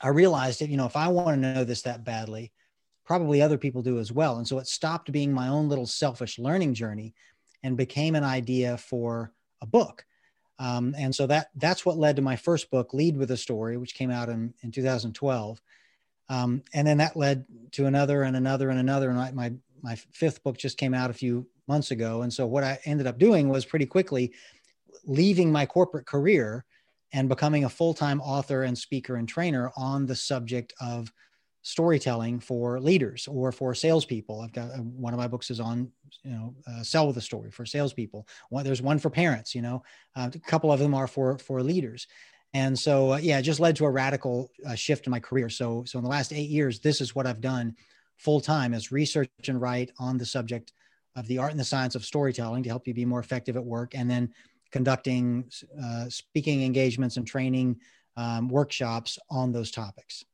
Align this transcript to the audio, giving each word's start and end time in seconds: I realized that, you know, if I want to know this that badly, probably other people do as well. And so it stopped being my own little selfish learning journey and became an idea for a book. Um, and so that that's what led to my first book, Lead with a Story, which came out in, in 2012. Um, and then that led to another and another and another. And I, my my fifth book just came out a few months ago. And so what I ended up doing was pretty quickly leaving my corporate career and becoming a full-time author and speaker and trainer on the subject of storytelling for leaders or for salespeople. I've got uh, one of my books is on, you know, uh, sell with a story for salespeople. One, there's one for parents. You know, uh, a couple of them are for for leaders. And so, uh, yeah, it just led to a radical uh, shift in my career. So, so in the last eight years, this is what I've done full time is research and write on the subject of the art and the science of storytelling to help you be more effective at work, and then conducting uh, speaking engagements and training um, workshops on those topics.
I 0.00 0.08
realized 0.08 0.60
that, 0.60 0.68
you 0.68 0.76
know, 0.76 0.86
if 0.86 0.96
I 0.96 1.08
want 1.08 1.28
to 1.42 1.54
know 1.54 1.64
this 1.64 1.82
that 1.82 2.04
badly, 2.04 2.52
probably 3.04 3.40
other 3.40 3.58
people 3.58 3.82
do 3.82 3.98
as 3.98 4.12
well. 4.12 4.36
And 4.36 4.46
so 4.46 4.58
it 4.58 4.66
stopped 4.66 5.12
being 5.12 5.32
my 5.32 5.48
own 5.48 5.68
little 5.68 5.86
selfish 5.86 6.38
learning 6.38 6.74
journey 6.74 7.14
and 7.62 7.76
became 7.76 8.14
an 8.14 8.24
idea 8.24 8.76
for 8.76 9.32
a 9.62 9.66
book. 9.66 10.04
Um, 10.58 10.94
and 10.98 11.14
so 11.14 11.26
that 11.26 11.48
that's 11.56 11.84
what 11.84 11.98
led 11.98 12.16
to 12.16 12.22
my 12.22 12.36
first 12.36 12.70
book, 12.70 12.94
Lead 12.94 13.16
with 13.16 13.30
a 13.30 13.36
Story, 13.36 13.76
which 13.76 13.94
came 13.94 14.10
out 14.10 14.28
in, 14.28 14.54
in 14.62 14.70
2012. 14.70 15.60
Um, 16.28 16.62
and 16.74 16.86
then 16.86 16.98
that 16.98 17.16
led 17.16 17.44
to 17.72 17.86
another 17.86 18.22
and 18.22 18.36
another 18.36 18.70
and 18.70 18.80
another. 18.80 19.10
And 19.10 19.18
I, 19.18 19.30
my 19.32 19.52
my 19.82 19.94
fifth 19.94 20.42
book 20.42 20.56
just 20.56 20.78
came 20.78 20.94
out 20.94 21.10
a 21.10 21.14
few 21.14 21.46
months 21.68 21.90
ago. 21.90 22.22
And 22.22 22.32
so 22.32 22.46
what 22.46 22.64
I 22.64 22.78
ended 22.84 23.06
up 23.06 23.18
doing 23.18 23.48
was 23.48 23.64
pretty 23.64 23.86
quickly 23.86 24.32
leaving 25.04 25.52
my 25.52 25.66
corporate 25.66 26.06
career 26.06 26.64
and 27.16 27.30
becoming 27.30 27.64
a 27.64 27.68
full-time 27.68 28.20
author 28.20 28.64
and 28.64 28.76
speaker 28.76 29.16
and 29.16 29.26
trainer 29.26 29.72
on 29.74 30.04
the 30.04 30.14
subject 30.14 30.74
of 30.82 31.10
storytelling 31.62 32.38
for 32.38 32.78
leaders 32.78 33.26
or 33.26 33.50
for 33.50 33.74
salespeople. 33.74 34.42
I've 34.42 34.52
got 34.52 34.70
uh, 34.70 34.82
one 34.82 35.14
of 35.14 35.18
my 35.18 35.26
books 35.26 35.50
is 35.50 35.58
on, 35.58 35.90
you 36.22 36.30
know, 36.30 36.54
uh, 36.68 36.82
sell 36.82 37.06
with 37.06 37.16
a 37.16 37.22
story 37.22 37.50
for 37.50 37.64
salespeople. 37.64 38.28
One, 38.50 38.64
there's 38.64 38.82
one 38.82 38.98
for 38.98 39.08
parents. 39.08 39.54
You 39.54 39.62
know, 39.62 39.82
uh, 40.14 40.30
a 40.32 40.38
couple 40.40 40.70
of 40.70 40.78
them 40.78 40.94
are 40.94 41.06
for 41.06 41.38
for 41.38 41.62
leaders. 41.62 42.06
And 42.52 42.78
so, 42.78 43.14
uh, 43.14 43.16
yeah, 43.16 43.38
it 43.38 43.42
just 43.42 43.60
led 43.60 43.76
to 43.76 43.86
a 43.86 43.90
radical 43.90 44.50
uh, 44.66 44.74
shift 44.74 45.06
in 45.06 45.10
my 45.10 45.18
career. 45.18 45.48
So, 45.48 45.84
so 45.86 45.98
in 45.98 46.04
the 46.04 46.10
last 46.10 46.34
eight 46.34 46.50
years, 46.50 46.80
this 46.80 47.00
is 47.00 47.14
what 47.14 47.26
I've 47.26 47.40
done 47.40 47.74
full 48.18 48.40
time 48.42 48.74
is 48.74 48.92
research 48.92 49.30
and 49.48 49.60
write 49.60 49.90
on 49.98 50.18
the 50.18 50.26
subject 50.26 50.74
of 51.16 51.26
the 51.28 51.38
art 51.38 51.50
and 51.50 51.60
the 51.60 51.64
science 51.64 51.94
of 51.94 52.04
storytelling 52.04 52.62
to 52.62 52.68
help 52.68 52.86
you 52.86 52.92
be 52.92 53.06
more 53.06 53.20
effective 53.20 53.56
at 53.56 53.64
work, 53.64 53.94
and 53.94 54.10
then 54.10 54.30
conducting 54.72 55.44
uh, 55.82 56.08
speaking 56.08 56.62
engagements 56.62 57.16
and 57.16 57.26
training 57.26 57.76
um, 58.16 58.48
workshops 58.48 59.18
on 59.30 59.52
those 59.52 59.70
topics. 59.70 60.24